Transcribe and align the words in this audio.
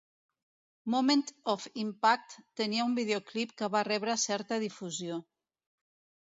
"Moment 0.93 1.27
of 1.53 1.67
Impact" 1.81 2.33
tenia 2.61 2.87
un 2.87 2.95
videoclip 3.01 3.53
que 3.61 3.71
va 3.77 3.85
rebre 3.89 4.17
certa 4.23 4.59
difusió. 4.65 5.21